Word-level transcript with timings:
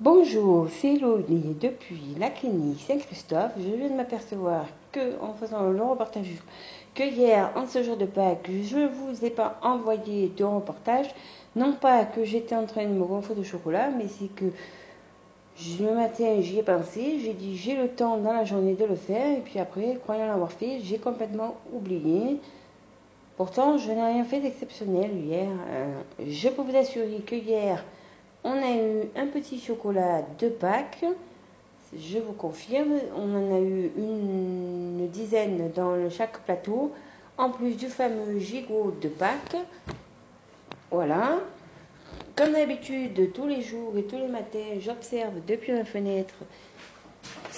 Bonjour, 0.00 0.66
c'est 0.80 0.96
Loni 0.96 1.54
depuis 1.60 2.16
la 2.18 2.28
clinique 2.28 2.80
Saint-Christophe. 2.80 3.52
Je 3.56 3.76
viens 3.76 3.90
de 3.90 3.94
m'apercevoir 3.94 4.66
que, 4.90 5.16
en 5.22 5.34
faisant 5.34 5.70
le 5.70 5.80
reportage, 5.84 6.26
que 6.96 7.04
hier, 7.04 7.52
en 7.54 7.64
ce 7.64 7.80
jour 7.84 7.96
de 7.96 8.04
Pâques, 8.04 8.50
je 8.64 8.76
ne 8.76 8.88
vous 8.88 9.24
ai 9.24 9.30
pas 9.30 9.56
envoyé 9.62 10.32
de 10.36 10.42
reportage. 10.42 11.06
Non 11.54 11.74
pas 11.74 12.04
que 12.06 12.24
j'étais 12.24 12.56
en 12.56 12.66
train 12.66 12.86
de 12.86 12.90
me 12.90 13.04
gonfler 13.04 13.36
de 13.36 13.44
chocolat, 13.44 13.90
mais 13.96 14.08
c'est 14.08 14.34
que 14.34 14.46
le 15.80 15.94
matin, 15.94 16.40
j'y 16.40 16.58
ai 16.58 16.64
pensé. 16.64 17.20
J'ai 17.20 17.32
dit, 17.32 17.56
j'ai 17.56 17.76
le 17.76 17.86
temps 17.86 18.16
dans 18.16 18.32
la 18.32 18.44
journée 18.44 18.74
de 18.74 18.86
le 18.86 18.96
faire. 18.96 19.38
Et 19.38 19.42
puis 19.42 19.60
après, 19.60 20.00
croyant 20.02 20.26
l'avoir 20.26 20.50
fait, 20.50 20.80
j'ai 20.82 20.98
complètement 20.98 21.54
oublié. 21.72 22.40
Pourtant, 23.36 23.78
je 23.78 23.92
n'ai 23.92 24.04
rien 24.04 24.24
fait 24.24 24.40
d'exceptionnel 24.40 25.12
hier. 25.16 25.48
Euh, 25.70 25.86
je 26.26 26.48
peux 26.48 26.62
vous 26.62 26.76
assurer 26.76 27.22
que 27.24 27.36
hier, 27.36 27.84
on 28.44 28.62
a 28.62 28.76
eu 28.76 29.08
un 29.16 29.26
petit 29.26 29.58
chocolat 29.58 30.22
de 30.38 30.48
Pâques. 30.48 31.04
Je 31.96 32.18
vous 32.18 32.32
confirme, 32.32 32.92
on 33.16 33.34
en 33.34 33.56
a 33.56 33.60
eu 33.60 33.90
une 33.96 35.08
dizaine 35.08 35.70
dans 35.74 36.10
chaque 36.10 36.40
plateau, 36.40 36.92
en 37.38 37.50
plus 37.50 37.76
du 37.76 37.86
fameux 37.86 38.38
gigot 38.38 38.94
de 39.00 39.08
Pâques. 39.08 39.56
Voilà. 40.90 41.38
Comme 42.36 42.52
d'habitude, 42.52 43.32
tous 43.32 43.46
les 43.46 43.62
jours 43.62 43.96
et 43.96 44.04
tous 44.04 44.18
les 44.18 44.28
matins, 44.28 44.78
j'observe 44.80 45.34
depuis 45.46 45.72
ma 45.72 45.84
fenêtre 45.84 46.34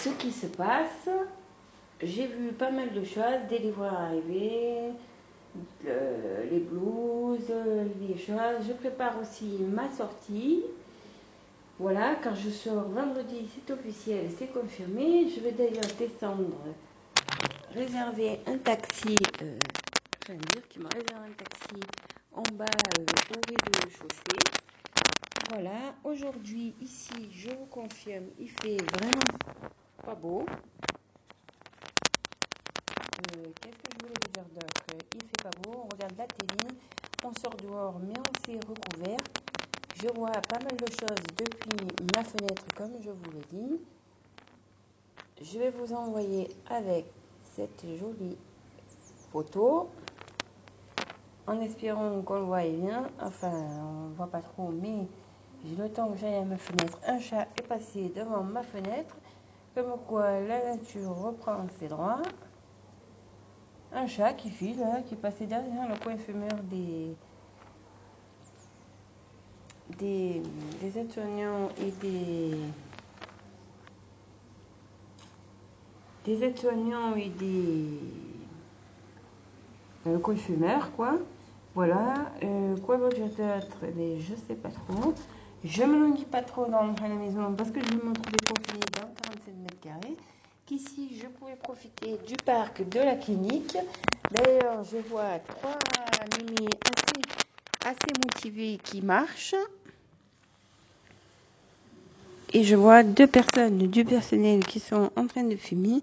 ce 0.00 0.08
qui 0.10 0.32
se 0.32 0.46
passe. 0.46 1.08
J'ai 2.02 2.26
vu 2.26 2.48
pas 2.52 2.70
mal 2.70 2.92
de 2.92 3.04
choses, 3.04 3.46
des 3.48 3.58
livreurs 3.58 3.94
arriver, 3.94 4.90
les 5.84 6.60
blouses, 6.60 7.52
les 8.00 8.16
choses. 8.16 8.66
Je 8.66 8.72
prépare 8.72 9.20
aussi 9.20 9.58
ma 9.72 9.90
sortie. 9.90 10.62
Voilà, 11.78 12.14
quand 12.22 12.34
je 12.34 12.48
sors 12.50 12.88
vendredi, 12.90 13.48
c'est 13.52 13.72
officiel, 13.72 14.26
c'est 14.38 14.52
confirmé. 14.52 15.28
Je 15.28 15.40
vais 15.40 15.52
d'ailleurs 15.52 15.90
descendre, 15.98 16.54
réserver 17.74 18.38
un 18.46 18.58
taxi, 18.58 19.18
euh, 19.42 19.58
enfin 20.22 20.34
dire 20.34 20.68
qu'il 20.68 20.82
m'a 20.82 20.90
réservé 20.90 21.26
un 21.28 21.32
taxi 21.32 21.80
en 22.34 22.42
bas 22.42 22.66
euh, 22.94 23.04
au 23.32 23.44
rez-de-chaussée. 23.46 24.52
Voilà, 25.50 25.94
aujourd'hui, 26.04 26.74
ici, 26.80 27.30
je 27.32 27.50
vous 27.50 27.66
confirme, 27.66 28.26
il 28.38 28.50
fait 28.50 28.76
vraiment 28.76 29.38
pas 30.04 30.14
beau. 30.14 30.44
Qu'est-ce 33.60 33.78
que 33.78 33.92
je 33.92 33.98
voulais 34.00 34.16
vous 34.16 34.28
dire 34.28 34.44
d'autre? 34.54 34.84
Il 35.14 35.22
fait 35.22 35.36
pas 35.36 35.52
beau, 35.52 35.84
on 35.84 35.92
regarde 35.92 36.16
la 36.18 36.26
télé, 36.26 36.60
on 37.22 37.32
sort 37.32 37.58
dehors, 37.58 37.98
mais 38.00 38.18
on 38.20 38.34
s'est 38.34 38.60
recouvert. 38.60 39.22
Je 39.94 40.08
vois 40.08 40.40
pas 40.42 40.58
mal 40.60 40.78
de 40.78 40.88
choses 40.88 41.34
depuis 41.36 41.94
ma 41.98 42.24
fenêtre, 42.24 42.66
comme 42.74 43.00
je 43.00 43.10
vous 43.10 43.30
l'ai 43.30 43.44
dit. 43.50 43.80
Je 45.40 45.58
vais 45.58 45.70
vous 45.70 45.92
envoyer 45.92 46.48
avec 46.70 47.06
cette 47.42 47.86
jolie 47.96 48.38
photo, 49.30 49.88
en 51.46 51.60
espérant 51.60 52.22
qu'on 52.22 52.34
le 52.34 52.42
voit 52.42 52.64
bien. 52.64 53.10
Enfin, 53.20 53.52
on 53.52 54.08
ne 54.08 54.14
voit 54.14 54.28
pas 54.28 54.40
trop, 54.40 54.68
mais 54.68 55.06
j'ai 55.64 55.76
le 55.76 55.88
temps 55.90 56.10
que 56.10 56.18
j'aille 56.18 56.36
à 56.36 56.44
ma 56.44 56.56
fenêtre. 56.56 56.98
Un 57.06 57.18
chat 57.18 57.46
est 57.56 57.62
passé 57.62 58.12
devant 58.14 58.42
ma 58.42 58.62
fenêtre, 58.62 59.16
comme 59.74 59.96
quoi 60.06 60.40
la 60.40 60.76
nature 60.76 61.14
reprend 61.14 61.66
ses 61.78 61.88
droits 61.88 62.20
un 63.94 64.06
chat 64.06 64.32
qui 64.34 64.50
file, 64.50 64.82
hein, 64.82 65.02
qui 65.06 65.16
passé 65.16 65.46
derrière 65.46 65.88
le 65.88 65.96
coin 65.96 66.16
fumeur 66.16 66.62
des, 66.70 67.14
des, 69.98 70.42
des 70.80 70.98
aides-soignants 70.98 71.68
et 71.78 71.90
des 71.90 72.56
des 76.24 76.44
aides-soignants 76.44 77.16
et 77.16 77.28
des 77.30 77.98
le 80.06 80.18
coin 80.18 80.36
fumeur 80.36 80.92
quoi. 80.92 81.18
Voilà 81.74 82.32
euh, 82.42 82.76
quoi 82.78 82.98
d'autre 82.98 83.16
mais 83.96 84.20
je 84.20 84.34
sais 84.34 84.54
pas 84.54 84.68
trop. 84.68 85.14
Je 85.64 85.84
me 85.84 86.14
dis 86.16 86.24
pas 86.24 86.42
trop 86.42 86.66
dans 86.66 86.92
la 87.00 87.08
maison 87.08 87.54
parce 87.54 87.70
que 87.70 87.80
je 87.80 87.94
me 87.94 88.12
trouvais 88.12 88.36
confinée 88.48 88.80
dans 89.00 89.08
47 89.22 89.56
mètres 89.58 89.80
carrés 89.80 90.16
qu'ici 90.66 91.18
je 91.20 91.26
pouvais 91.26 91.56
profiter 91.56 92.18
du 92.26 92.36
parc 92.36 92.88
de 92.88 93.00
la 93.00 93.14
clinique. 93.14 93.76
D'ailleurs, 94.30 94.84
je 94.84 94.98
vois 94.98 95.38
trois 95.38 95.78
mimi 96.36 96.76
assez, 96.84 97.26
assez 97.84 98.14
motivés 98.14 98.78
qui 98.82 99.02
marchent. 99.02 99.54
Et 102.54 102.64
je 102.64 102.76
vois 102.76 103.02
deux 103.02 103.26
personnes 103.26 103.78
du 103.88 104.04
personnel 104.04 104.64
qui 104.66 104.78
sont 104.78 105.10
en 105.16 105.26
train 105.26 105.44
de 105.44 105.56
fumer. 105.56 106.02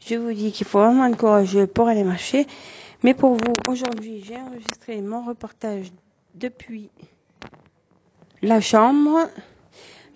Je 0.00 0.14
vous 0.14 0.32
dis 0.32 0.52
qu'il 0.52 0.66
faut 0.66 0.78
vraiment 0.78 1.06
être 1.06 1.16
courageux 1.16 1.66
pour 1.66 1.88
aller 1.88 2.04
marcher. 2.04 2.46
Mais 3.02 3.14
pour 3.14 3.34
vous, 3.34 3.52
aujourd'hui, 3.68 4.22
j'ai 4.24 4.36
enregistré 4.36 5.00
mon 5.00 5.24
reportage 5.24 5.92
depuis 6.34 6.90
la 8.42 8.60
chambre. 8.60 9.28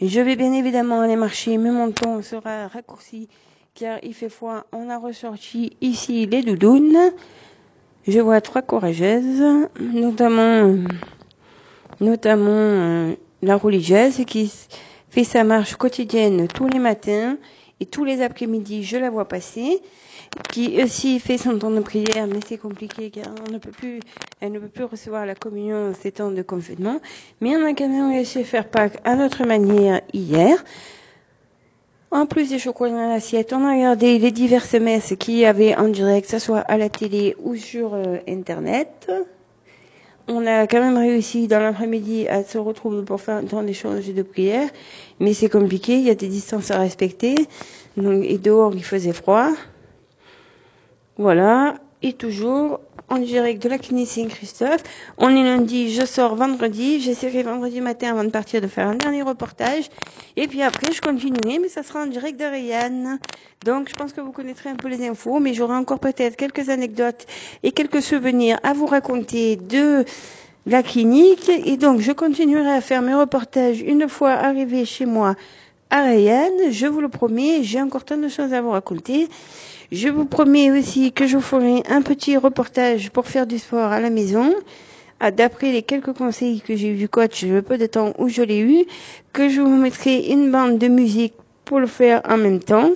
Je 0.01 0.21
vais 0.21 0.37
bien 0.37 0.53
évidemment 0.53 1.01
aller 1.01 1.17
marcher, 1.17 1.59
mais 1.59 1.71
mon 1.71 1.91
temps 1.93 2.23
sera 2.23 2.69
raccourci 2.69 3.29
car 3.75 3.99
il 4.03 4.15
fait 4.15 4.28
froid. 4.28 4.65
On 4.72 4.91
a 4.91 4.99
ressorti 4.99 5.77
ici 5.81 6.27
les 6.27 6.43
doudounes. 6.43 7.12
Je 8.06 8.21
vois 8.21 8.41
trois 8.41 8.62
courageuses, 8.62 9.43
notamment, 9.81 10.77
notamment 12.00 12.50
euh, 12.50 13.15
la 13.43 13.56
religieuse 13.56 14.25
qui 14.27 14.53
fait 15.09 15.25
sa 15.25 15.44
marche 15.44 15.77
quotidienne 15.77 16.49
tous 16.49 16.66
les 16.66 16.81
matins 16.81 17.37
et 17.81 17.87
tous 17.87 18.05
les 18.05 18.22
après-midi, 18.22 18.82
je 18.82 18.97
la 18.97 19.11
vois 19.11 19.27
passer, 19.28 19.81
qui 20.50 20.82
aussi 20.82 21.21
fait 21.21 21.38
son 21.38 21.59
temps 21.59 21.71
de 21.71 21.81
prière, 21.81 22.27
mais 22.27 22.41
c'est 22.47 22.59
compliqué 22.59 23.11
car 23.11 23.27
on 23.49 23.53
ne 23.53 23.59
peut 23.59 23.71
plus, 23.71 24.00
elle 24.41 24.53
ne 24.53 24.59
peut 24.59 24.69
plus 24.69 24.84
recevoir 24.84 25.27
la 25.27 25.34
communion 25.34 25.93
ces 26.00 26.12
temps 26.12 26.31
de 26.31 26.43
confinement. 26.43 27.00
Mais 27.41 27.56
on 27.56 27.65
a 27.65 27.72
quand 27.75 27.88
même 27.88 28.11
réussi 28.11 28.43
faire 28.44 28.69
Pâques 28.69 28.99
à 29.05 29.15
notre 29.16 29.44
manière 29.44 30.00
hier. 30.12 30.65
En 32.12 32.27
plus 32.27 32.50
des 32.50 32.59
chocolats 32.59 32.93
dans 32.93 33.09
l'assiette, 33.09 33.55
on 33.55 33.65
a 33.65 33.73
regardé 33.73 34.19
les 34.19 34.33
diverses 34.33 34.75
messes 34.75 35.15
qu'il 35.19 35.37
y 35.37 35.47
avait 35.47 35.75
en 35.75 35.89
direct, 35.89 36.27
que 36.27 36.33
ce 36.33 36.39
soit 36.39 36.59
à 36.59 36.77
la 36.77 36.91
télé 36.91 37.34
ou 37.43 37.56
sur 37.56 37.95
euh, 37.95 38.19
Internet. 38.28 39.11
On 40.28 40.47
a 40.47 40.67
quand 40.67 40.81
même 40.81 40.99
réussi 40.99 41.49
dans 41.49 41.59
l'après-midi 41.59 42.28
à 42.28 42.45
se 42.45 42.59
retrouver 42.59 43.03
pour 43.03 43.19
faire 43.19 43.43
dans 43.43 43.62
des 43.62 43.73
choses 43.73 44.12
de 44.12 44.23
prière, 44.23 44.69
mais 45.21 45.33
c'est 45.33 45.49
compliqué, 45.49 45.95
il 45.95 46.03
y 46.03 46.11
a 46.11 46.15
des 46.15 46.28
distances 46.28 46.71
à 46.71 46.78
respecter. 46.78 47.34
Et 47.97 48.37
dehors, 48.37 48.75
il 48.75 48.84
faisait 48.84 49.15
froid. 49.15 49.49
Voilà. 51.17 51.77
Et 52.03 52.13
toujours, 52.15 52.81
en 53.13 53.19
direct 53.19 53.63
de 53.63 53.69
la 53.69 53.79
clinique 53.79 54.09
Saint-Christophe. 54.09 54.83
On 55.19 55.29
est 55.29 55.43
lundi, 55.43 55.93
je 55.93 56.05
sors 56.05 56.35
vendredi. 56.35 57.01
J'essaierai 57.01 57.43
vendredi 57.43 57.81
matin 57.81 58.11
avant 58.11 58.25
de 58.25 58.31
partir 58.31 58.61
de 58.61 58.67
faire 58.67 58.89
un 58.89 58.95
dernier 58.95 59.23
reportage. 59.23 59.91
Et 60.37 60.49
puis 60.49 60.62
après, 60.62 60.93
je 60.93 61.01
continuerai, 61.03 61.59
mais 61.59 61.69
ça 61.69 61.83
sera 61.83 62.03
en 62.03 62.07
direct 62.07 62.41
de 62.41 62.45
Rayanne. 62.45 63.19
Donc, 63.65 63.89
je 63.91 63.95
pense 63.95 64.12
que 64.12 64.21
vous 64.21 64.33
connaîtrez 64.33 64.71
un 64.71 64.77
peu 64.77 64.89
les 64.89 65.07
infos, 65.07 65.41
mais 65.41 65.53
j'aurai 65.53 65.75
encore 65.75 66.01
peut-être 66.01 66.37
quelques 66.37 66.71
anecdotes 66.71 67.27
et 67.62 67.73
quelques 67.73 68.03
souvenirs 68.03 68.59
à 68.62 68.73
vous 68.73 68.87
raconter 68.87 69.57
de 69.57 70.05
la 70.67 70.83
clinique. 70.83 71.51
Et 71.51 71.77
donc, 71.77 72.01
je 72.01 72.12
continuerai 72.12 72.71
à 72.71 72.81
faire 72.81 73.03
mes 73.03 73.15
reportages 73.15 73.81
une 73.83 74.09
fois 74.09 74.31
arrivé 74.31 74.87
chez 74.87 75.05
moi 75.05 75.35
à 75.93 76.05
Rayanne. 76.05 76.73
Je 76.73 76.87
vous 76.87 77.03
le 77.03 77.09
promets, 77.09 77.63
j'ai 77.63 77.81
encore 77.81 78.05
tant 78.05 78.17
de 78.17 78.29
choses 78.29 78.55
à 78.55 78.63
vous 78.63 78.71
raconter. 78.71 79.29
Je 79.93 80.09
vous 80.09 80.25
promets 80.25 80.71
aussi 80.71 81.13
que 81.13 81.27
je 81.27 81.37
vous 81.37 81.43
ferai 81.43 81.83
un 81.89 82.01
petit 82.01 82.39
reportage 82.39 83.11
pour 83.11 83.27
faire 83.27 83.47
du 83.47 83.59
sport 83.59 83.93
à 83.93 84.01
la 84.01 84.09
maison. 84.09 84.55
Ah, 85.21 85.31
d'après 85.31 85.71
les 85.71 85.83
quelques 85.83 86.15
conseils 86.15 86.63
que 86.63 86.75
j'ai 86.75 86.89
eu 86.89 86.97
du 86.97 87.11
coach 87.11 87.45
le 87.45 87.61
peu 87.61 87.77
de 87.77 87.87
temps 87.87 88.15
où 88.19 88.29
je 88.29 88.41
l'ai 88.41 88.61
eu, 88.61 88.87
que 89.35 89.51
je 89.51 89.61
vous 89.61 89.77
mettrai 89.77 90.31
une 90.31 90.51
bande 90.51 90.79
de 90.79 90.89
musique 90.89 91.35
pour 91.67 91.79
le 91.79 91.87
faire 91.87 92.23
en 92.27 92.38
même 92.38 92.61
temps. 92.61 92.91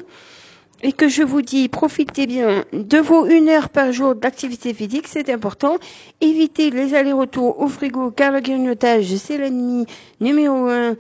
Et 0.83 0.93
que 0.93 1.09
je 1.09 1.23
vous 1.23 1.43
dis, 1.43 1.69
profitez 1.69 2.27
bien 2.27 2.65
de 2.73 2.99
vos 2.99 3.27
une 3.27 3.49
heure 3.49 3.69
par 3.69 3.93
jour 3.93 4.15
d'activité 4.15 4.73
physique, 4.73 5.07
c'est 5.07 5.31
important. 5.31 5.77
Évitez 6.21 6.71
les 6.71 6.95
allers-retours 6.95 7.61
au 7.61 7.69
frigo, 7.69 8.11
car 8.11 8.33
le 8.33 8.41
grignotage, 8.41 9.15
c'est 9.17 9.39
l'ennemi 9.39 9.87
numéro 10.21 10.67
un 10.69 10.97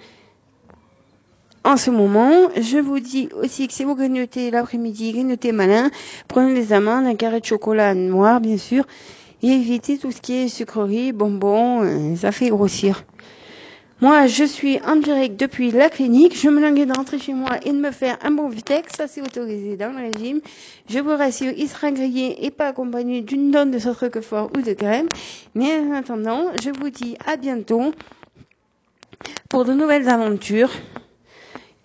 en 1.66 1.76
ce 1.76 1.90
moment. 1.90 2.48
Je 2.56 2.78
vous 2.78 3.00
dis 3.00 3.28
aussi 3.42 3.66
que 3.66 3.74
si 3.74 3.84
vous 3.84 3.96
grignotez 3.96 4.50
l'après-midi, 4.50 5.12
grignotez 5.12 5.52
malin, 5.52 5.90
prenez 6.28 6.54
des 6.54 6.72
amandes, 6.72 7.06
un 7.06 7.16
carré 7.16 7.40
de 7.40 7.44
chocolat 7.44 7.94
noir, 7.94 8.40
bien 8.40 8.56
sûr, 8.56 8.86
et 9.42 9.48
évitez 9.48 9.98
tout 9.98 10.12
ce 10.12 10.20
qui 10.20 10.44
est 10.44 10.48
sucrerie, 10.48 11.12
bonbons, 11.12 11.82
euh, 11.82 12.16
ça 12.16 12.32
fait 12.32 12.48
grossir. 12.48 13.04
Moi, 14.00 14.26
je 14.26 14.44
suis 14.44 14.78
en 14.86 14.96
direct 14.96 15.40
depuis 15.40 15.70
la 15.70 15.88
clinique. 15.88 16.38
Je 16.38 16.50
me 16.50 16.60
languais 16.60 16.84
de 16.84 16.92
rentrer 16.92 17.18
chez 17.18 17.32
moi 17.32 17.52
et 17.64 17.70
de 17.70 17.78
me 17.78 17.90
faire 17.90 18.18
un 18.22 18.30
bon 18.30 18.46
vitex. 18.48 18.92
Ça, 18.94 19.08
c'est 19.08 19.22
autorisé 19.22 19.78
dans 19.78 19.90
le 19.90 20.10
régime. 20.10 20.42
Je 20.90 20.98
vous 20.98 21.16
rassure, 21.16 21.52
il 21.56 21.66
sera 21.66 21.90
grillé 21.90 22.44
et 22.44 22.50
pas 22.50 22.68
accompagné 22.68 23.22
d'une 23.22 23.50
donne 23.50 23.70
de 23.70 23.78
sauce 23.78 23.96
roquefort 23.96 24.50
ou 24.54 24.60
de 24.60 24.74
crème. 24.74 25.08
Mais 25.54 25.78
en 25.78 25.94
attendant, 25.94 26.52
je 26.62 26.68
vous 26.68 26.90
dis 26.90 27.16
à 27.26 27.38
bientôt 27.38 27.92
pour 29.48 29.64
de 29.64 29.72
nouvelles 29.72 30.10
aventures. 30.10 30.70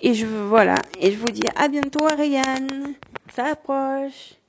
Et 0.02 0.14
je 0.16 0.26
voilà, 0.26 0.84
et 1.00 1.12
je 1.12 1.18
vous 1.18 1.32
dis 1.32 1.48
à 1.56 1.68
bientôt 1.70 2.06
Ariane. 2.06 2.96
Ça 3.34 3.46
approche. 3.52 4.41